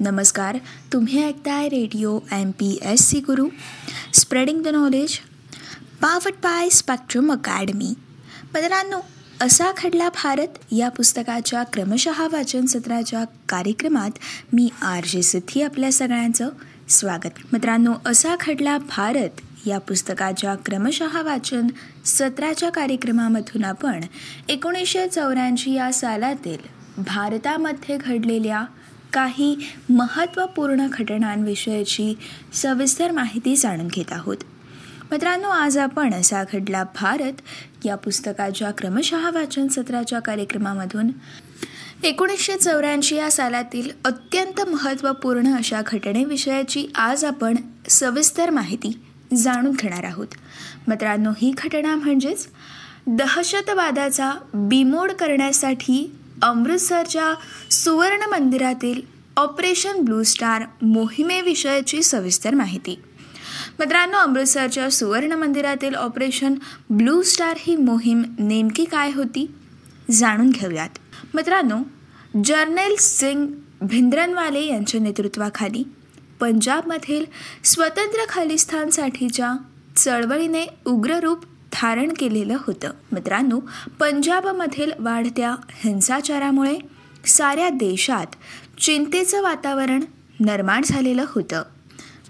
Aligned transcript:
नमस्कार 0.00 0.56
तुम्ही 0.92 1.22
ऐकताय 1.24 1.68
radio 1.68 2.18
M 2.32 2.50
P 2.50 2.78
S 2.82 3.00
C 3.00 3.20
Guru. 3.20 3.48
Spreading 4.14 4.62
the 4.62 4.68
knowledge 4.68 5.18
powered 6.00 6.32
by 6.32 6.68
spectrum 6.68 7.32
academy 7.32 7.94
मित्रांनो 8.54 8.98
असा 9.40 9.70
खडला 9.76 10.08
भारत 10.08 10.58
या 10.72 10.88
पुस्तकाच्या 10.88 11.62
क्रमशः 11.62 12.26
वाचन 12.32 12.66
सत्राच्या 12.66 13.24
कार्यक्रमात 13.48 14.10
मी 14.52 14.68
आर 14.82 15.04
जे 15.04 15.22
सिद्धी 15.22 15.62
आपल्या 15.62 15.92
सगळ्यांचं 15.92 16.48
स्वागत. 16.88 17.38
मित्रांनो 17.52 17.92
असा 18.06 18.34
खडला 18.40 18.78
भारत 18.78 19.40
या 19.66 19.78
पुस्तकाच्या 19.78 20.54
क्रमशः 20.54 21.22
वाचन 21.22 21.66
सत्राच्या 22.04 22.70
कार्यक्रमामधून 22.70 23.64
आपण 23.64 24.00
एकोणीसशे 24.48 25.08
चौऱ्याऐंशी 25.08 25.72
या 25.72 25.92
सालातील 25.92 26.58
भारतामध्ये 26.98 27.96
घडलेल्या 27.96 28.64
काही 29.14 29.56
महत्त्वपूर्ण 29.90 30.86
घटनांविषयीची 30.92 32.18
सविस्तर 32.52 33.10
माहिती 33.10 33.56
जाणून 33.56 33.86
घेत 33.86 34.12
आहोत. 34.12 34.36
मित्रांनो 35.10 35.48
आज 35.48 35.78
आपण 35.78 36.14
असा 36.14 36.42
घडला 36.52 36.84
भारत 37.00 37.32
या 37.84 37.94
पुस्तकाच्या 37.94 38.70
क्रमशः 38.70 39.30
वाचन 39.30 39.68
सत्राच्या 39.68 40.20
कार्यक्रमामधून. 40.20 41.10
एकोणीसशे 42.02 42.56
चौऱ्याऐंशी 42.56 43.16
या 43.16 43.30
सालातील 43.30 43.90
अत्यंत 44.04 44.60
महत्त्वपूर्ण 44.68 45.56
अशा 45.56 45.80
घटनेविषयाची 45.86 46.86
आज 46.94 47.24
आपण 47.24 47.56
सविस्तर 47.88 48.50
माहिती 48.50 49.00
जाणून 49.34 49.72
घेणार 49.72 50.04
आहोत. 50.04 50.28
मित्रांनो 50.88 51.30
ही 51.30 51.52
घटना 51.64 51.96
म्हणजेच 51.96 52.48
दहशतवादाचा 53.06 54.32
बिमोड 54.54 55.12
करण्यासाठी 55.12 56.16
अमृतसरच्या 56.44 57.34
सुवर्ण 57.70 58.22
मंदिरातील 58.30 59.00
ऑपरेशन 59.36 60.00
ब्लू 60.00 60.22
स्टार 60.22 60.62
मोहिमेविषयीची 60.82 62.02
सविस्तर 62.02 62.54
माहिती. 62.54 62.98
मित्रांनो 63.78 64.16
अमृतसरच्या 64.16 64.90
सुवर्ण 64.90 65.32
मंदिरातील 65.32 65.94
ऑपरेशन 65.94 66.54
ब्लू 66.90 67.22
स्टार 67.22 67.56
ही 67.58 67.76
मोहीम 67.76 68.22
नेमकी 68.38 68.84
काय 68.84 69.12
होती? 69.12 69.50
जाणून 70.10 70.50
घेऊयात. 70.50 70.88
मित्रांनो 71.34 71.78
जर्नेल 72.44 72.96
सिंग 72.98 73.46
भिंद्रनवाले 73.82 74.66
यांच्या 74.66 75.00
नेतृत्वाखाली 75.00 75.84
पंजाबमधील 76.40 77.24
स्वतंत्र 77.64 78.24
खालिस्थानसाठीच्या 78.28 79.54
चळवळीने 79.96 80.66
उग्र 80.86 81.20
रूप 81.20 81.44
धारण 81.74 82.12
केलेलं 82.18 82.56
होतं. 82.60 82.90
मित्रांनो 83.12 83.58
पंजाबमधील 84.00 84.90
वाढत्या 84.98 85.54
हिंसाचारामुळे 85.74 86.78
साऱ्या 87.26 87.68
देशात 87.68 88.36
चिंतेचं 88.80 89.42
वातावरण 89.42 90.00
निर्माण 90.40 90.82
झालेलं 90.84 91.24
होतं. 91.28 91.62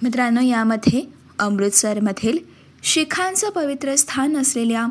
मित्रांनो 0.03 0.41
यामध्ये 0.41 1.03
अमृतसरमधील 1.39 2.39
शिखांचं 2.83 3.51
पवित्र 3.51 3.95
स्थान 3.95 4.37
असलेल्या 4.37 4.87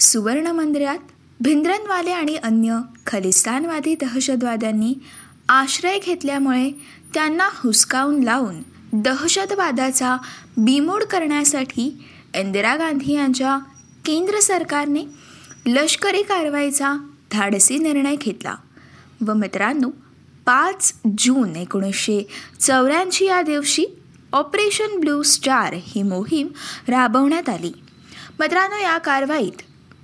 सुवर्ण 0.00 0.46
मंदिरात 0.46 0.98
भिंद्रनवाले 1.40 2.10
आणि 2.10 2.36
अन्य 2.36 2.78
खलिस्तानवादी 3.06 3.94
दहशतवाद्यांनी 4.00 4.94
आश्रय 5.48 5.98
घेतल्यामुळे 5.98 6.70
त्यांना 7.14 7.48
हुसकावून 7.54 8.22
लावून 8.22 8.56
दहशतवादाचा 8.92 10.16
बिमोड 10.56 11.02
करण्यासाठी 11.02 12.06
इंदिरा 12.34 12.76
गांधी 12.76 13.14
यांच्या 13.14 13.58
केंद्र 14.08 14.40
सरकारने 14.40 15.02
लष्करी 15.66 16.22
कारवाईचा 16.22 17.06
धाडसी 17.32 17.78
निर्णय 17.78 18.16
घेतला 18.16 18.54
व 19.26 19.34
मित्रांनो 19.34 19.88
पाच 20.46 20.92
जून 21.18 21.56
एकोणीसशे 21.56 22.26
चौऱ्याऐंशी 22.60 23.24
या 23.24 23.42
दिवशी 23.42 23.84
ऑपरेशन 24.32 25.00
ब्लू 25.00 25.22
स्टार 25.22 25.74
ही 25.74 26.02
मोहीम 26.02 26.48
राबवण्यात 26.88 27.48
आली. 27.48 27.72
मित्रांनो 28.40 28.76
या 28.76 28.98
कारवाईत 28.98 29.62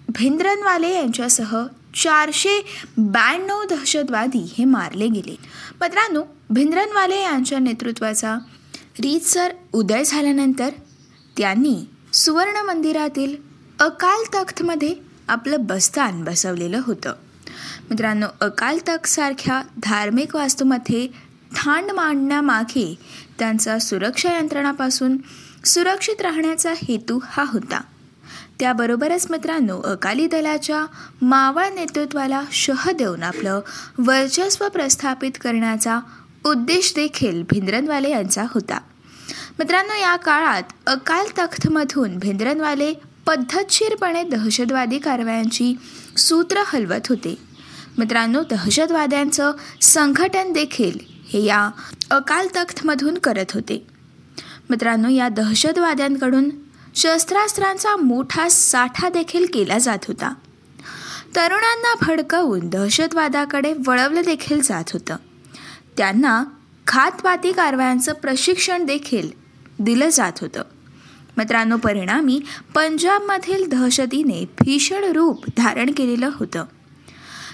भिंद्रनवाले 0.09 0.95
यांच्यासह 0.95 1.67
चारशे 1.95 2.65
ब्याण्णव 2.99 3.65
दहशतवादी 3.71 4.55
हे 4.59 4.65
मारले 4.65 5.09
गेले. 5.09 5.37
मित्रांनो 5.81 6.23
भिंद्रनवाले 6.51 7.23
यांच्या 7.23 7.59
नेतृत्वाचा 7.59 8.35
रीतसर 9.01 9.53
उदय 9.73 10.05
झाल्यानंतर 10.05 10.69
त्यांनी 11.39 11.77
सुवर्ण 12.13 12.67
मंदिरातील 12.67 13.54
अकाल 13.85 14.25
तख्तमध्ये 14.35 14.95
आपलं 15.29 15.57
बस्तान 15.61 16.25
बसवलेलं 16.25 16.81
होतं. 16.85 17.13
मित्रांनो 17.91 18.27
अकाल 18.41 18.79
तख्तसारख्या 18.89 19.63
धार्मिक 19.83 20.37
वास्तूमध्ये 20.37 21.09
थांड 21.57 21.91
मांडण्यामागे 21.91 22.99
त्यांचा 23.39 23.79
सुरक्षा 23.79 24.37
यंत्रणापासून 24.37 25.17
सुरक्षित 25.65 26.21
राहण्याचा 26.21 26.73
हेतू 26.73 27.21
हा 27.25 27.45
होता. 27.53 27.81
त्याबरोबरच 28.61 29.27
मित्रांनो 29.31 29.81
अकाली 29.81 30.27
दलाच्या 30.27 30.87
मावळ 31.23 31.65
नेतृत्वाला 31.75 32.43
शह 32.53 32.91
देऊन 32.91 33.23
आपलं 33.23 33.61
वर्चस्व 33.99 34.69
प्रस्थापित 34.69 35.33
करण्याचा 35.41 36.01
उद्देश 36.47 36.93
देखील 36.97 37.43
भिंद्रनवाले 37.43 38.11
यांचा 38.11 38.43
होता. 38.43 38.81
मित्रांनो 39.59 39.95
या 39.95 40.17
काळात 40.17 40.63
अकाल 40.87 41.27
तख्तमधून 41.39 42.19
भिंद्रनवाले 42.19 42.95
पद्धतशीरपणे 43.27 44.23
दहशतवादी 44.23 44.99
कारवायांची 44.99 45.75
सूत्र 46.17 46.63
हलवत 46.67 47.07
होते. 47.09 47.39
मित्रांनो 47.99 48.43
दहशतवाद्यांचं 48.51 49.53
संघटन 49.83 50.53
देखील 50.53 50.99
हे 51.29 51.45
या 51.45 51.71
अकाल 52.11 52.49
तख्तमधून 52.57 53.19
करत 53.19 53.53
होते. 53.55 53.87
मित्रांनो 54.71 55.09
या 55.09 55.29
दहशतवाद्यांकडून 55.29 56.51
शस्त्रास्त्रांचा 56.95 57.97
मोठा 57.97 58.49
साठा 58.49 59.09
देखील 59.09 59.47
केला 59.55 59.79
जात 59.79 59.99
होता. 60.09 60.35
तरुणांना 61.37 61.95
भडकवून 62.03 62.69
दहशतवादाकडे 62.69 63.75
वळवलं 63.87 64.21
देखील 64.21 64.63
जात 64.63 64.85
होतं. 64.93 65.17
त्यांना 65.97 66.45
घातपाती 66.87 67.53
कारवायांचं 67.53 68.13
प्रशिक्षण 68.13 68.85
देखील 68.85 69.31
दिलं 69.79 70.09
जात 70.09 70.33
होतं. 70.41 70.63
मित्रांनो 71.37 71.77
परिणामी 71.77 72.41
पंजाबमधील 72.75 73.69
दहशतीने 73.69 74.45
भीषण 74.45 75.05
रूप 75.05 75.45
धारण 75.57 75.91
केलेलं 75.91 76.31
होतं. 76.35 76.65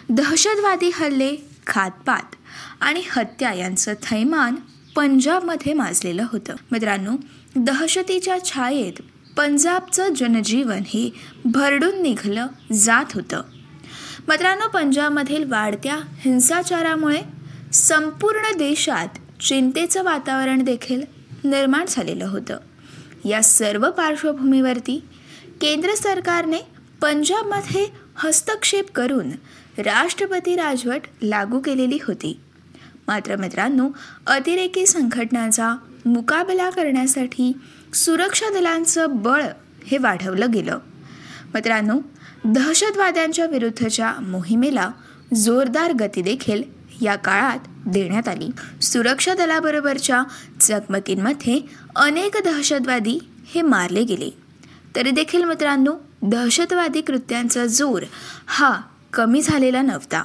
दहशतवादी 0.09 0.91
हल्ले 0.95 1.37
घातपात 1.67 2.35
आणि 2.81 3.03
हत्या 3.11 3.53
यांचं 3.53 3.93
थैमान 4.03 4.55
पंजाबमध्ये 4.97 5.75
माजलेलं 5.75 6.25
होतं. 6.33 6.55
मित्रांनो 6.73 7.11
दहशतीच्या 7.57 8.45
छायेत 8.45 9.03
पंजाबचं 9.37 10.15
जनजीवन 10.15 10.83
हे 10.87 11.13
भरडून 11.45 12.03
निघलं 12.03 12.47
जात 12.73 13.05
होतं. 13.15 13.43
मित्रांनो 14.29 14.69
पंजाबमधील 14.69 15.51
वाढत्या 15.53 15.97
हिंसाचारामुळे 15.97 17.21
संपूर्ण 17.73 18.59
देशात 18.59 19.43
चिंतेचं 19.43 20.03
वातावरण 20.03 20.63
देखील 20.63 21.03
निर्माण 21.45 21.85
झालेलं 21.89 22.27
होतं. 22.27 22.57
या 23.25 23.43
सर्व 23.43 23.91
पार्श्वभूमीवरती 23.91 25.05
केंद्र 25.61 25.95
सरकारने 25.95 26.59
पंजाबमध्ये 27.03 27.87
हस्तक्षेप 28.15 28.91
करून 28.95 29.31
राष्ट्रपती 29.79 30.57
राजवट 30.57 31.01
लागू 31.23 31.61
केलेली 31.61 31.99
होती. 32.07 32.41
मात्र 33.09 33.37
मित्रांनो 33.37 33.89
अतिरेकी 34.27 34.87
संघटनांचा 34.87 35.75
मुकाबला 36.07 36.71
करण्यासाठी 36.71 37.53
सुरक्षा 37.95 38.47
दलांचं 38.51 39.07
बळ 39.11 39.43
हे 39.87 39.99
वाढवलं 39.99 40.51
गेलं. 40.51 40.79
मित्रांनो 41.55 41.99
दहशतवाद्यांच्या 42.45 43.47
विरुद्धच्या 43.47 44.13
मोहिमेला 44.21 44.91
जोरदार 45.35 45.93
गती 45.93 46.23
देखील 46.23 46.63
या 47.01 47.17
काळात 47.17 47.59
देण्यात 47.87 48.29
आली. 48.29 48.49
सुरक्षा 48.83 49.35
दलाबरोबरच्या 49.35 50.23
चकमकींमध्ये 50.61 51.61
अनेक 51.97 52.37
दहशतवादी 52.45 53.19
हे 53.47 53.63
मारले 53.63 54.05
गेले. 54.05 54.31
तरी 54.97 55.11
देखील 55.11 55.45
मित्रांनो 55.45 55.95
दहशतवादी 56.23 57.01
कृत्यांचा 57.01 57.67
जोर 57.67 58.03
हा 58.47 58.81
कमी 59.13 59.43
झालेला 59.43 59.83
नव्हता. 59.83 60.25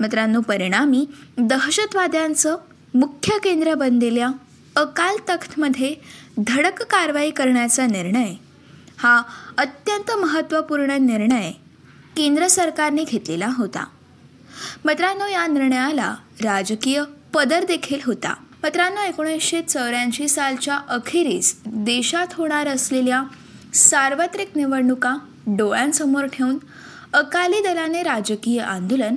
मित्रांनो 0.00 0.40
परिणामी 0.40 1.06
दहशतवाद्यांचं 1.38 2.56
मुख्य 2.94 3.38
केंद्र 3.38 3.74
बनलेल्या 3.74 4.28
अकाल 4.76 5.16
तख्तमध्ये 5.28 5.94
धडक 6.46 6.82
कारवाई 6.82 7.30
करण्याचा 7.30 7.86
निर्णय 7.86 8.34
हा 8.96 9.22
अत्यंत 9.58 10.10
महत्त्वपूर्ण 10.10 10.90
निर्णय 10.90 11.50
केंद्र 12.16 12.46
सरकारने 12.46 13.04
घेतलेला 13.04 13.48
होता. 13.56 13.84
मित्रांनो 14.84 15.26
या 15.26 15.46
निर्णयाला 15.46 16.14
राजकीय 16.44 17.02
पदर 17.34 17.64
देखील 17.64 18.00
होता. 18.04 18.34
मित्रांनो 18.62 19.00
एकोणीसशे 19.00 19.62
चौऱ्याऐंशी 19.62 20.28
सालच्या 20.28 20.78
अखेरीस 20.88 21.60
देशात 21.66 22.26
होणार 22.32 22.66
असलेल्या 22.66 23.22
सार्वत्रिक 23.74 24.50
निवडणुका 24.56 25.16
डोळ्यांसमोर 25.46 26.24
ठेवून 26.24 26.58
अकाली 27.12 27.60
दलाने 27.60 28.02
राजकीय 28.02 28.60
आंदोलन 28.60 29.16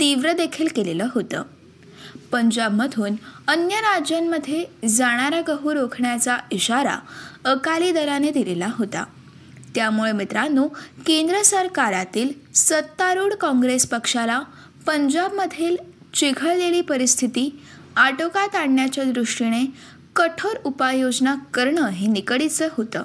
तीव्र 0.00 0.32
देखील 0.32 0.68
केलेलं 0.76 1.06
होतं. 1.14 1.42
पंजाबमधून 2.32 3.14
अन्य 3.48 3.76
राज्यांमध्ये 3.76 4.64
जाणारा 4.88 5.40
गहू 5.48 5.74
रोखण्याचा 5.74 6.36
इशारा 6.50 6.98
अकाली 7.44 7.92
दलाने 7.92 8.30
दिलेला 8.30 8.68
होता. 8.70 9.04
त्यामुळे 9.74 10.12
मित्रांनो 10.12 10.68
केंद्र 11.06 11.42
सरकारातील 11.42 12.30
सत्तारूढ 12.54 13.32
काँग्रेस 13.32 13.86
पक्षाला 13.86 14.40
पंजाबमधील 14.88 15.76
चिघळलेली 16.14 16.80
परिस्थिती 16.80 17.62
आटोक्यात 17.96 18.56
आणण्याच्या 18.56 19.04
दृष्टीने 19.04 19.66
कठोर 20.16 20.54
उपाययोजना 20.64 21.34
करणं 21.54 21.88
हे 21.88 22.06
निकडीचं 22.06 22.68
होतं. 22.72 23.02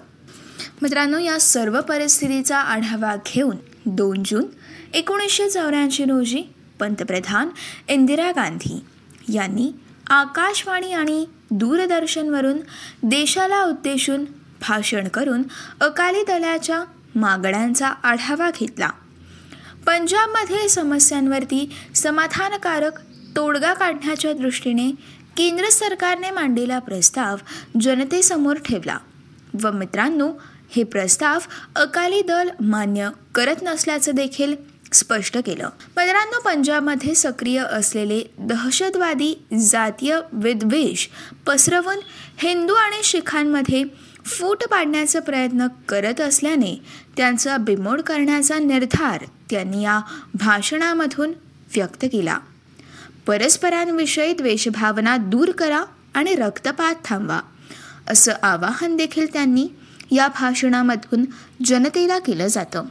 मित्रांनो 0.82 1.18
या 1.18 1.40
सर्व 1.40 1.82
परिस्थितीचा 1.82 2.58
आढावा 2.58 3.16
घेऊन 3.16 3.58
दोन 3.86 4.24
जून 4.26 4.46
एकोणीसशे 4.94 5.50
चौऱ्याऐंशी 5.50 6.06
रोजी 6.06 6.44
पंतप्रधान 6.80 7.50
इंदिरा 7.88 8.32
गांधी 8.32 8.86
यांनी 9.34 9.72
आकाशवाणी 10.10 10.94
आणि 10.94 11.26
दूरदर्शनवरून 11.52 12.58
देशाला 13.04 13.64
उद्देशून 13.64 14.26
भाषण 14.70 15.08
करून 15.08 15.44
अकाली 15.82 16.24
दलाच्या 16.28 16.84
मागण्यांचा 17.16 17.88
आढावा 17.88 18.50
घेतला. 18.60 18.90
पंजाबमध्ये 19.88 20.70
समस्यांवरती 20.70 21.70
समाधानकारक 21.96 23.00
तोडगा 23.36 23.74
काढण्याच्या 23.74 24.34
दृष्टीने 24.34 24.92
केंद्र 25.38 25.70
सरकारने 25.70 26.32
मांडलेला 26.32 26.80
प्रस्ताव 26.80 27.38
जनतेसमोर 27.82 28.58
ठेवला. 28.58 28.98
व 29.64 29.72
मित्रांनो 29.72 30.32
हे 30.76 30.84
प्रस्ताव 30.84 31.40
अकाली 31.76 32.22
दल 32.22 32.50
मान्य 32.62 33.10
करत 33.36 33.56
नसल्याचं 33.62 34.12
देखील 34.12 34.56
स्पष्ट 34.94 35.38
केलं. 35.38 35.70
मित्रांनो 35.98 36.40
पंजाबमध्ये 36.40 37.16
सक्रिय 37.16 37.60
असलेले 37.60 38.22
दहशतवादी 38.40 39.34
जातीय 39.62 40.20
विद्वेष 40.34 41.08
पसरवून 41.48 41.98
हिंदू 42.38 42.74
आणि 42.74 43.02
शिखांमध्ये 43.04 43.84
फूट 44.26 44.64
पाडण्याचा 44.64 45.20
प्रयत्न 45.20 45.68
करत 45.90 46.22
असल्याने 46.22 46.82
त्यांचा 47.18 47.58
बिमोड 47.58 48.02
करण्याचा 48.02 48.60
निर्धार 48.60 49.26
त्यांनी 49.50 49.84
या 49.84 50.02
भाषणामधून 50.34 51.30
व्यक्त 51.76 52.06
केला. 52.12 52.40
परस्परांविषयी 53.28 54.34
द्वेषभावना 54.34 55.18
दूर 55.18 55.52
करा 55.52 55.84
आणि 56.14 56.36
रक्तपात 56.36 56.96
थांबवा 57.06 57.40
असं 58.08 58.32
आवाहन 58.44 58.96
देखील 58.96 59.34
त्यांनी 59.34 59.68
या 60.12 60.28
भाषणामधून 60.28 61.26
जनतेला 61.66 62.20
केलं 62.20 62.48
जातं. 62.48 62.84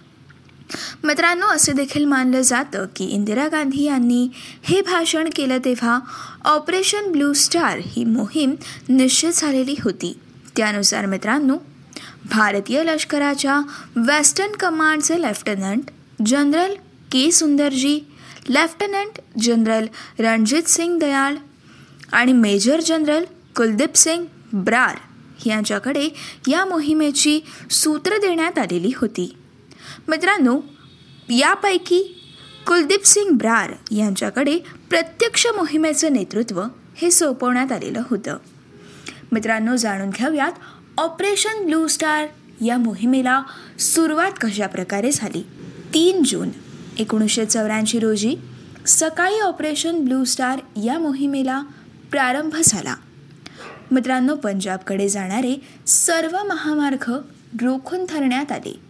मित्रांनो 1.04 1.46
असं 1.46 1.72
देखील 1.72 2.04
मानलं 2.04 2.40
जातं 2.40 2.86
की 2.96 3.04
इंदिरा 3.04 3.48
गांधी 3.48 3.84
यांनी 3.84 4.28
हे 4.62 4.80
भाषण 4.80 5.28
केलं 5.36 5.58
तेव्हा 5.58 6.00
ऑपरेशन 6.44 7.12
ब्लू 7.12 7.32
स्टार 7.32 7.78
ही 7.82 8.04
मोहीम 8.04 8.54
निश्चित 8.88 9.30
झालेली 9.34 9.74
होती. 9.82 10.18
त्यानुसार 10.56 11.06
मित्रांनो 11.06 11.56
भारतीय 12.30 12.82
लष्कराच्या 12.84 13.60
वेस्टर्न 13.96 14.52
कमांडचे 14.52 15.22
lieutenant 15.22 15.90
general 16.26 16.74
K 17.12 17.32
Sundarji 17.32 18.00
lieutenant 18.48 19.20
general 19.40 19.86
Ranjit 20.18 20.62
Singh 20.62 20.98
Dayal 20.98 21.34
आणि 22.12 22.32
मेजर 22.32 22.80
जनरल 22.80 23.24
कुलदीप 23.56 23.94
सिंग 23.94 24.24
ब्रार 24.52 24.96
यांच्याकडे 25.46 26.08
या 26.48 26.64
मोहिमेची 26.64 27.40
सूत्र 27.70 28.16
देण्यात 28.16 28.58
आलेली 28.58 28.92
होती. 28.96 29.36
मित्रांनो 30.08 30.60
यापैकी 31.30 32.02
कुलदीप 32.66 33.04
सिंग 33.04 33.30
ब्रार 33.30 33.72
यांच्याकडे 33.90 34.58
प्रत्यक्ष 34.90 35.46
मोहिमेचं 35.46 36.12
नेतृत्व 36.12 36.62
हे 36.96 37.10
सोपवण्यात 37.10 37.72
आलेलं 37.72 38.02
होतं. 38.10 38.36
मित्रांनो 39.32 39.76
जाणून 39.76 40.10
घेऊयात. 40.10 40.52
ऑपरेशन 40.98 41.64
ब्लू 41.64 41.86
स्टार 41.86 42.26
या 42.64 42.76
मोहिमेला 42.76 43.42
सुरुवात 43.78 44.30
कशा 44.40 44.66
प्रकारे 44.66 45.12
झाली? 45.12 45.46
तीन 45.94 46.22
जून 46.26 46.48
एकोणीसशे 46.98 47.44
चौऱ्याऐंशी 47.44 47.98
रोजी 47.98 48.36
सकाळी 48.86 49.40
ऑपरेशन 49.40 50.04
ब्लू 50.04 50.24
स्टार 50.24 50.58
या 50.84 50.98
मोहिमेला 50.98 51.62
प्रारंभ 52.10 52.56
झाला. 52.64 52.94
मित्रांनो 53.90 54.34
पंजाबकडे 54.34 55.08
जाणारे 55.08 55.56
सर्व 55.86 56.38
महामार्ग 56.48 57.12
रोखून 57.62 58.04
धरण्यात 58.04 58.52
आले. 58.52 58.80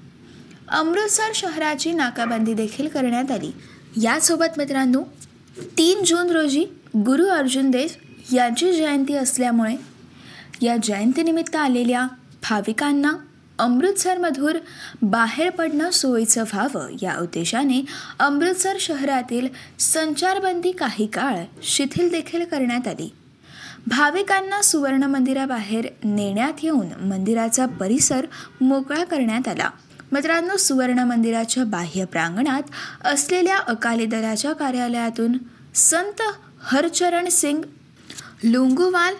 अमृतसर 0.68 1.32
शहराची 1.34 1.92
नाकाबंदी 1.92 2.54
देखील 2.54 2.88
करण्यात 2.88 3.30
आली. 3.30 3.50
यासोबत 4.02 4.58
मित्रांनो 4.58 5.02
तीन 5.78 6.04
जून 6.04 6.30
रोजी 6.30 6.64
गुरु 6.96 7.26
अर्जुन 7.26 7.70
देव 7.70 7.88
यांची 8.32 8.72
जयंती 8.72 9.14
असल्यामुळे 9.14 9.91
या 10.62 10.76
जयंतीनिमित्त 10.76 11.56
आलेल्या 11.56 12.06
भाविकांना 12.50 13.12
अमृतसरमधून 13.58 14.56
बाहेर 15.02 15.50
पडणं 15.50 15.90
सोयीचं 15.90 16.42
व्हावं 16.42 16.88
या 17.02 17.18
उद्देशाने 17.22 17.84
अमृतसर 18.18 18.76
शहरातील 18.80 19.48
संचारबंदी 19.78 20.70
काही 20.70 21.06
काळ 21.06 21.44
शिथिल 21.62 22.10
देखील 22.10 22.44
करण्यात 22.44 22.88
आली. 22.88 23.12
भाविकांना 23.86 24.62
सुवर्ण 24.62 25.02
मंदिराबाहेर 25.02 25.88
नेण्यात 26.04 26.52
येऊन 26.62 27.08
मंदिराचा 27.08 27.66
परिसर 27.66 28.26
मोकळा 28.60 29.04
करण्यात 29.04 29.48
आला. 29.48 29.70
मित्रांनो 30.12 30.56
सुवर्ण 30.56 30.98
मंदिराच्या 30.98 31.64
बाह्य 31.64 32.04
प्रांगणात 32.04 32.62
असलेल्या 33.04 33.58
अकाली 33.58 34.06
दलाच्या 34.06 34.52
कार्यालयातून 34.52 35.32
संत 35.74 36.22
हरचरण 36.62 37.28
सिंग 37.28 37.62
लुंगुवाल 38.44 39.14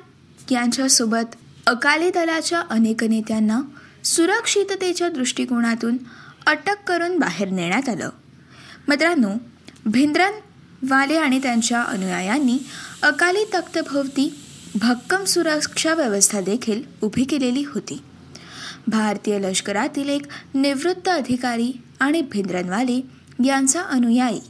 यांच्यासोबत 0.53 1.35
अकाली 1.67 2.11
दलाच्या 2.11 2.63
अनेक 2.71 3.05
नेत्यांना 3.05 3.61
सुरक्षिततेच्या 4.05 5.09
दृष्टिकोनातून 5.09 5.97
अटक 6.47 6.77
करून 6.87 7.19
बाहेर 7.19 7.49
नेण्यात 7.49 7.89
आलं. 7.89 8.11
मित्रांनो 8.89 9.31
भिंद्रनवाले 9.87 11.17
आणि 11.17 11.39
त्यांच्या 11.43 11.83
अनुयायांनी 11.83 12.59
अकाली 13.03 13.45
तख्तभोवती 13.55 14.41
भक्कम 14.75 15.25
सुरक्षा 15.25 15.95
व्यवस्था 15.95 16.41
देखील 16.41 16.83
उभी 17.03 17.25
केलेली 17.25 17.65
होती. 17.69 18.03
भारतीय 18.87 19.39
लष्करातील 19.39 20.09
एक 20.09 20.23
निवृत्त 20.55 21.09
अधिकारी 21.09 21.73
आणि 22.01 22.23
भिंद्रनवाले 22.23 23.01
यांचा 23.45 23.81
अनुयायी 23.81 24.41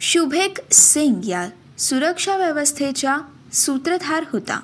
शुभेक 0.00 0.72
सिंग 0.72 1.24
या 1.24 1.48
सुरक्षा 1.78 2.36
व्यवस्थेच्या 2.36 3.18
सूत्रधार 3.52 4.24
होता. 4.32 4.60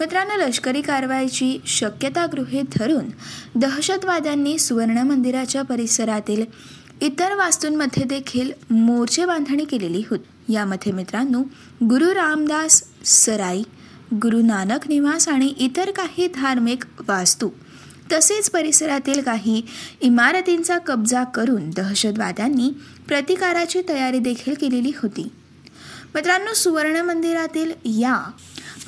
मित्रांनो 0.00 0.36
लष्करी 0.36 0.80
कारवाईची 0.80 1.60
शक्यता 1.66 2.26
गृहीत 2.26 2.64
धरून 2.76 3.04
दहशतवाद्यांनी 3.54 4.58
सुवर्ण 4.58 4.98
मंदिराच्या 4.98 5.62
परिसरातील 5.62 6.44
इतर 7.00 7.34
वास्तूंमध्ये 7.34 8.04
देखील 8.04 8.52
मोर्चे 8.70 9.24
बांधणी 9.24 9.64
केलेली 9.64 10.02
होती. 10.10 10.54
यामध्ये 10.54 10.92
मित्रांनो 10.92 11.42
गुरु 11.84 12.14
रामदास 12.14 12.82
सराई 13.04 13.62
गुरु 14.14 14.42
नानक 14.42 14.88
निवास 14.88 15.28
आणि 15.28 15.46
इतर 15.46 15.90
काही 15.90 16.28
धार्मिक 16.34 16.84
वास्तू 17.08 17.50
तसेच 18.12 18.50
परिसरातील 18.50 19.22
काही 19.22 19.62
इमारतींचा 20.00 20.78
कब्जा 20.78 21.24
करून 21.24 21.70
दहशतवाद्यांनी 21.70 22.70
प्रतिकाराची 23.08 23.82
तयारी 23.88 24.18
देखील 24.18 24.54
केलेली 24.54 24.92
होती. 25.02 25.28
मित्रांनो 26.14 26.54
सुवर्ण 26.54 26.96
मंदिरातील 26.96 27.72
या 27.84 28.30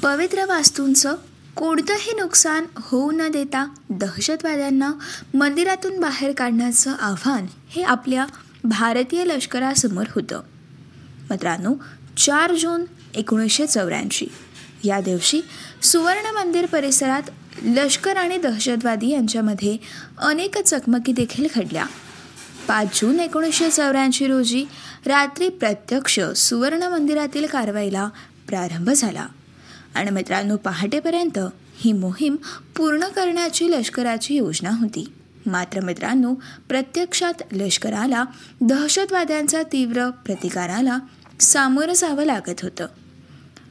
पवित्र 0.03 0.45
वास्तूंचं 0.45 1.15
कोणतंही 1.57 2.13
नुकसान 2.17 2.65
होऊ 2.77 3.11
न 3.11 3.29
देता 3.29 3.67
दहशतवाद्यांना 3.91 4.93
मंदिरातून 5.35 6.01
बाहेर 6.01 6.33
काढण्याचं 6.33 6.95
आव्हान 7.01 7.47
हे 7.69 7.83
आपल्या 7.83 8.27
भारतीय 8.65 9.25
लष्करासमोर 9.25 10.05
होतं. 10.15 10.41
मित्रांनो 11.31 11.75
चार 12.17 12.55
जून 12.55 12.85
एकोणीसशे 13.15 13.67
चौऱ्याऐंशी. 13.67 14.27
या 14.85 15.01
दिवशी 15.01 15.41
सुवर्ण 15.83 16.35
मंदिर 16.35 16.67
परिसरात 16.67 17.23
लष्कर 17.63 18.17
आणि 18.17 18.37
दहशतवादी 18.37 19.09
यांच्यामध्ये 19.09 19.77
अनेक 20.19 20.59
चकमकी 20.59 21.13
देखील 21.13 21.47
घडल्या. 21.55 21.87
पाच 22.69 23.01
जून 23.01 23.21
एकोणीसशे 23.21 23.71
चौऱ्याऐंशी 23.71 24.27
रोजी 24.27 24.65
रात्री 25.07 25.49
प्रत्यक्ष 25.49 26.21
सुवर्ण 26.21 26.83
मंदिरातील 26.83 27.47
कारवाईला 27.47 28.09
प्रारंभ 28.49 28.91
झाला. 28.91 29.27
आणि 29.95 30.11
मित्रांनो 30.11 30.57
पहाटेपर्यंत 30.57 31.39
ही 31.77 31.93
मोहीम 31.93 32.37
पूर्ण 32.77 33.05
करण्याची 33.05 33.71
लष्कराची 33.71 34.35
योजना 34.35 34.71
होती. 34.71 35.13
मात्र 35.47 35.81
मित्रांनो 35.81 36.35
प्रत्यक्षात 36.69 37.43
लष्कराला 37.53 38.25
दहशतवाद्यांचा 38.61 39.63
तीव्र 39.63 40.11
प्रतिकाराला 40.11 40.99
सामोरं 41.41 41.93
जावं 41.93 42.25
लागत 42.25 42.61
होतं. 42.63 42.87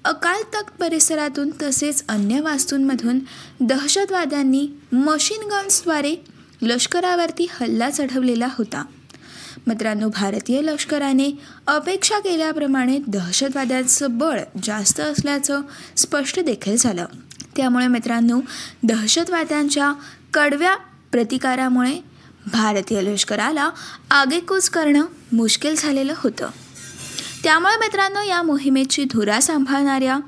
अकाल 0.05 0.41
तख्त 0.41 0.81
परिसरातून 0.81 1.49
तसेच 1.61 2.03
अन्य 2.09 2.39
वास्तूंमधून 2.39 3.19
दहशतवाद्यांनी 3.59 4.69
मशीन 4.91 5.47
गन्सद्वारे 5.47 6.15
लष्करावरती 6.61 7.47
हल्ला 7.51 7.89
चढवलेला 7.89 8.47
होता. 8.57 8.85
मित्रांनो 9.67 10.09
भारतीय 10.09 10.61
लष्कराने 10.61 11.31
अपेक्षा 11.67 12.19
केल्याप्रमाणे 12.19 12.99
दहशतवाद्यांचं 13.07 14.17
बळ 14.17 14.39
जास्त 14.63 14.99
असल्याचं 14.99 15.61
स्पष्ट 15.97 16.39
देखील 16.39 16.77
झालं. 16.77 17.05
त्यामुळे 17.55 17.87
मित्रांनो 17.87 18.39
दहशतवाद्यांच्या 18.83 19.93
कडव्या 20.33 20.75
प्रतिकारामुळे 21.11 21.99
भारतीय 22.51 23.01
लष्कराला 23.01 23.69
आगेकूच 24.11 24.69
करणं 24.69 25.05
मुश्किल 25.33 25.75
झालेलं 25.77 26.13
होतं. 26.17 26.49
त्यामुळे 27.43 27.77
मित्रांनो 27.77 28.21
या 28.21 28.41
मोहिमेची 28.41 29.03
धुरा 29.03 29.39
सांभाळणाऱ्या 29.39 30.19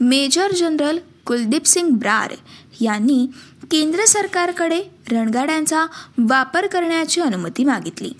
मेजर 0.00 0.52
जनरल 0.52 0.98
कुलदीप 1.26 1.66
सिंग 1.66 1.90
ब्रार 1.90 2.32
यांनी 2.80 3.26
केंद्र 3.70 4.04
सरकारकडे 4.04 4.82
रणगाड्यांचा 5.12 5.86
वापर 6.18 6.66
करण्याची 6.66 7.20
अनुमती 7.20 7.64
मागितली. 7.64 8.12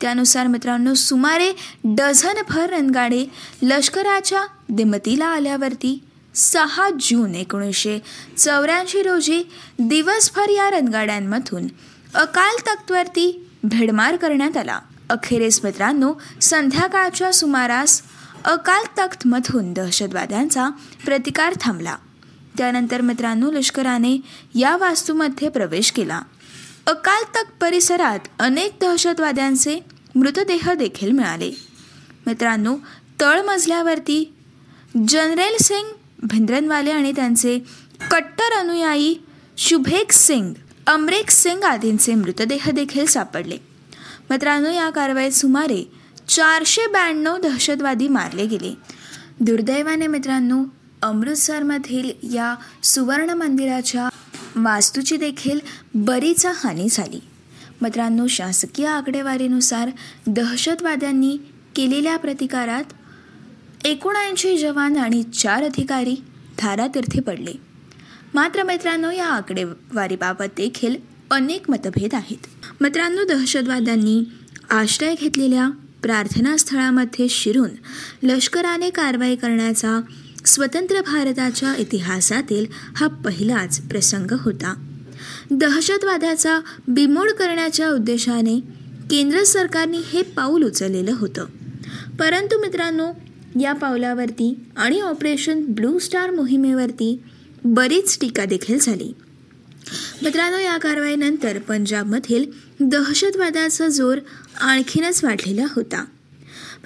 त्यानुसार 0.00 0.46
मित्रांनो 0.46 0.94
सुमारे 0.94 1.52
डझनभर 1.84 2.70
रणगाडे 2.70 3.26
लष्कराच्या 3.62 4.42
दिमतीला 4.68 5.26
आल्यावरती 5.26 6.04
सहा 6.34 6.90
जून 7.00 7.34
एकोणीसशे 7.34 7.98
चौऱ्याऐंशी 8.36 9.02
रोजी 9.02 9.42
दिवसभर 9.78 10.48
या 10.48 10.70
रणगाड्यांमधून 10.70 11.66
अकाल 12.14 12.56
तख्तवरती 12.66 13.46
भेडमार 13.64 14.16
करण्यात 14.16 14.56
आला. 14.56 14.78
अखेरीस 15.10 15.60
मित्रांनो 15.64 16.14
संध्याकाळच्या 16.40 17.32
सुमारास 17.32 18.02
अकाल 18.44 18.84
तख्तमधून 18.98 19.72
दहशतवाद्यांचा 19.72 20.68
प्रतिकार 21.04 21.54
थांबला. 21.60 21.96
त्यानंतर 22.58 23.00
मित्रांनो 23.00 23.50
लष्कराने 23.50 24.20
या 24.54 24.76
वास्तूमध्ये 24.76 25.48
प्रवेश 25.48 25.90
केला. 25.92 26.20
अकाल 26.86 27.24
तक 27.34 27.44
परिसरात 27.60 28.18
अनेक 28.38 28.72
दहशतवाद्यांचे 28.80 29.80
मृतदेह 30.14 30.72
देखील 30.72 31.10
मिळाले. 31.10 31.52
मित्रांनो 32.26 32.76
तळमजल्यावरती 33.20 34.34
जनरल 35.08 35.56
सिंग 35.62 35.86
भिंद्रनवाले 36.22 36.90
आणि 36.90 37.12
त्यांचे 37.12 37.58
कट्टर 38.10 38.52
अनुयायी 38.52 39.14
शुभेक 39.56 40.12
सिंग 40.12 40.54
अमरेक 40.86 41.30
सिंग 41.30 41.62
आदींचे 41.62 42.14
मृतदेह 42.14 42.70
देखील 42.70 43.06
सापडले. 43.06 43.58
मित्रांनो 44.30 44.70
या 44.70 44.90
कारवाईत 44.90 45.32
सुमारे 45.32 45.92
चारशे 46.28 46.86
ब्याण्णव 46.86 47.36
दहशतवादी 47.36 48.08
मारले 48.08 48.46
गेले. 48.46 48.74
दुर्दैवाने 49.40 50.06
मित्रांनो 50.06 50.64
अमृतसरमधील 51.02 52.34
या 52.34 52.54
सुवर्ण 52.84 53.30
मंदिराच्या 53.30 54.08
वास्तूची 54.56 55.16
देखील 55.16 55.60
बरीच 55.94 56.46
हानी 56.46 56.88
झाली. 56.90 57.20
मित्रांनो 57.82 58.26
शासकीय 58.26 58.86
आकडेवारीनुसार 58.86 59.90
दहशतवाद्यांनी 60.26 61.36
केलेल्या 61.76 62.16
प्रतिकारात 62.16 62.84
एकोणऐंशी 63.86 64.58
जवान 64.58 64.96
आणि 64.96 65.22
चार 65.22 65.62
अधिकारी 65.62 66.16
धारातीर्थी 66.58 67.20
पडले. 67.20 67.52
मात्र 68.34 68.62
मित्रांनो 68.62 69.10
या 69.10 69.26
आकडेवारीबाबत 69.26 70.44
देखील 70.56 70.96
अनेक 71.30 71.70
मतभेद 71.70 72.14
आहेत. 72.14 72.46
मित्रांनो 72.80 73.24
दहशतवाद्यांनी 73.24 74.24
आश्रय 74.70 75.14
घेतलेल्या 75.20 75.68
प्रार्थनास्थळामध्ये 76.02 77.28
शिरून 77.28 77.70
लष्कराने 78.22 78.90
कारवाई 78.90 79.36
करण्याचा 79.36 80.00
स्वतंत्र 80.46 81.00
भारताच्या 81.00 81.74
इतिहासातील 81.74 82.66
हा 82.96 83.06
पहिलाच 83.06 83.80
प्रसंग 83.80 84.30
होता. 84.30 84.74
दहशतवादाचा 85.50 86.58
बिमोड 86.88 87.30
करण्याच्या 87.30 87.90
उद्देशाने 87.90 88.60
केंद्र 89.10 89.42
सरकारने 89.42 89.98
हे 89.98 90.22
पाऊल 90.22 90.62
उचललेलं 90.62 91.12
होतं. 91.14 91.46
परंतु 92.18 92.60
मित्रांनो 92.60 93.12
या 93.60 93.72
पावलावरती 93.72 94.60
आणि 94.76 95.00
ऑपरेशन 95.00 95.64
ब्लू 95.64 95.98
स्टार 95.98 96.30
मोहिमेवरती 96.30 97.22
बरीच 97.64 98.18
टीका 98.20 98.44
देखील 98.44 98.78
झाली. 98.78 99.12
मित्रांनो 100.22 100.58
या 100.58 100.76
कारवाईनंतर 100.76 101.58
पंजाबमधील 101.58 102.44
दहशतवादाचा 102.80 103.88
जोर 103.88 104.18
आणखीनच 104.60 105.24
वाढलेला 105.24 105.64
होता. 105.76 106.04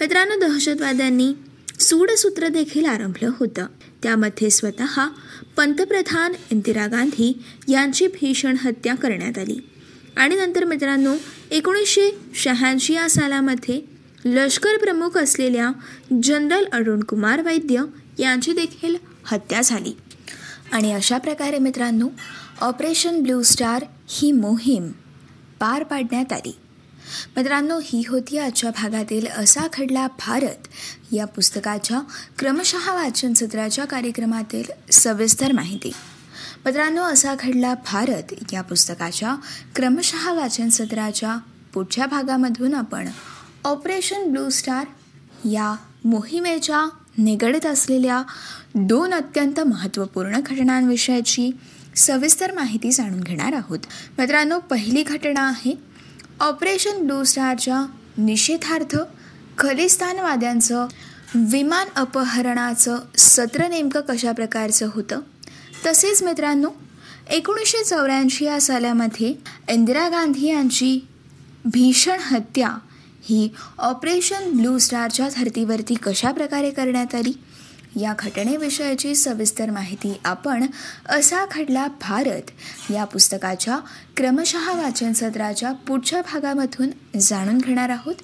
मित्रांनो 0.00 0.48
दहशतवाद्यांनी 0.48 1.32
सूडसूत्र 1.80 2.48
देखील 2.48 2.84
आरंभलं 2.84 3.30
होतं. 3.38 3.66
त्यामध्ये 4.02 4.50
स्वतः 4.50 5.06
पंतप्रधान 5.56 6.32
इंदिरा 6.50 6.86
गांधी 6.86 7.42
यांची 7.68 8.06
भीषण 8.06 8.56
हत्या 8.60 8.94
करण्यात 8.94 9.38
आली. 9.38 9.58
आणि 10.16 10.34
नंतर 10.34 10.64
मित्रांनो 10.64 11.14
एकोणीसशे 11.50 12.18
शहाऐंशी 12.34 12.94
या 12.94 13.10
सालामध्ये 13.10 13.80
लष्कर 14.24 14.76
प्रमुख 14.76 15.18
असलेल्या 15.18 15.70
जनरल 16.22 16.64
अरुण 16.72 17.02
कुमार 17.02 17.42
वैद्य 17.42 17.82
यांची 18.18 18.52
देखील 18.52 18.96
हत्या 19.24 19.60
झाली. 19.60 19.96
आणि 20.72 20.92
अशा 20.92 21.18
प्रकारे 21.18 21.58
मित्रांनो 21.58 22.08
ऑपरेशन 22.60 23.22
ब्लू 23.22 23.42
स्टार 23.42 23.84
ही 24.08 24.32
मोहीम 24.32 24.88
पार 25.60 25.82
पाडण्यात 25.82 26.32
आली. 26.32 26.56
मित्रांनो 27.36 27.80
ही 27.84 28.02
होती 28.08 28.38
आजच्या 28.38 28.70
भागातील 28.70 29.26
असा 29.26 29.60
खडला 29.72 30.06
भारत. 30.06 30.68
या 31.12 31.24
पुस्तकाच्या 31.24 32.00
क्रमशः 32.38 32.94
वाचन 32.94 33.32
सत्राच्या 33.32 33.84
कार्यक्रमातील 33.84 34.92
सविस्तर 34.92 35.52
माहिती. 35.52 35.92
मित्रांनो 36.66 37.02
असा 37.02 37.34
घडला 37.34 37.74
भारत 37.74 38.34
या 38.52 38.62
पुस्तकाच्या 38.62 39.36
क्रमशः 39.76 40.32
वाचन 40.32 40.68
सत्राच्या 40.68 41.36
पुढच्या 41.74 42.06
भागामधून 42.06 42.74
आपण 42.74 43.08
ऑपरेशन 43.64 44.32
ब्लू 44.32 44.50
स्टार 44.50 44.86
या 45.44 45.76
मोहिमेच्या 46.04 46.88
निगडीत 47.18 47.66
असलेल्या 47.66 48.22
दोन 48.74 49.14
अत्यंत 49.14 49.60
महत्त्वपूर्ण 49.60 50.40
घटनांविषयाची 50.46 51.50
सविस्तर 51.96 52.52
माहिती 52.52 52.92
जाणून 52.92 53.20
घेणार 53.20 53.52
आहोत. 53.52 53.78
मित्रांनो 54.18 54.58
पहिली 54.58 55.02
घटना 55.02 55.48
आहे 55.48 55.89
ऑपरेशन 56.40 57.06
ब्लू 57.06 57.24
स्टारच्या 57.24 57.86
निषेधार्थ 58.18 58.96
खलिस्तानवाद्यांचं 59.58 60.86
विमान 61.34 61.86
अपहरणाचं 61.96 62.98
सत्र 63.18 63.68
नेमकं 63.68 64.00
कशा 64.00 64.32
प्रकारचं 64.32 64.88
होतं? 64.94 65.20
तसेच 65.86 66.22
मित्रांनो 66.22 66.68
एकोणीसशे 67.30 67.84
चौऱ्याऐंशी 67.84 68.44
या 68.44 68.60
सालामध्ये 68.60 69.34
इंदिरा 69.68 70.08
गांधी 70.08 70.46
यांची 70.48 70.98
भीषण 71.64 72.20
हत्या 72.20 72.68
ही 73.22 73.48
ऑपरेशन 73.78 74.50
ब्लू 74.56 74.78
स्टारच्या 74.78 75.28
धर्तीवरती 75.36 75.94
कशा 75.94 76.30
प्रकारे 76.32 76.70
करण्यात 76.70 77.14
आली? 77.14 77.32
या 77.96 78.12
घटनेविषयीची 78.18 79.14
सविस्तर 79.14 79.70
माहिती 79.70 80.12
आपण 80.24 80.66
असा 81.08 81.44
घडला 81.52 81.86
भारत 81.86 82.50
या 82.90 83.04
पुस्तकाच्या 83.04 83.78
क्रमशः 84.16 84.82
वाचन 84.82 85.12
सत्राच्या 85.12 85.72
पुढच्या 85.72 86.20
भागामधून 86.20 86.90
जाणून 87.20 87.58
घेणार 87.58 87.88
आहोत. 87.88 88.14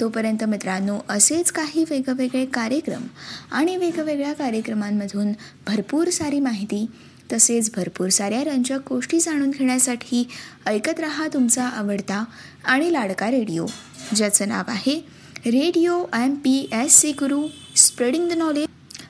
तोपर्यंत 0.00 0.44
मित्रांनो 0.44 0.98
असेच 1.08 1.52
काही 1.52 1.84
वेगवेगळे 1.90 2.46
कार्यक्रम 2.46 3.02
आणि 3.52 3.76
वेगवेगळ्या 3.76 4.32
कार्यक्रमांमधून 4.32 5.32
भरपूर 5.66 6.08
सारी 6.08 6.40
माहिती 6.40 6.86
तसेच 7.32 7.70
भरपूर 7.76 8.08
साऱ्या 8.08 8.44
रंजक 8.44 8.88
गोष्टी 8.88 9.20
जाणून 9.20 9.50
घेण्यासाठी 9.50 10.28
ऐकत 10.66 11.00
रहा 11.00 11.28
तुमचा 11.32 11.64
आवडता 11.64 12.24
आणि 12.64 12.92
लाडका 12.92 13.30
रेडिओ 13.30 13.66
ज्याचं 14.14 14.48
नाव 14.48 14.64
आहे 14.68 15.04
radio 15.46 16.04
M 16.14 16.34
P 16.34 16.68
S 16.72 16.98
C 16.98 17.12
Guru 17.12 17.46
spreading 17.76 18.28
the 18.28 18.32
knowledge. 18.32 18.66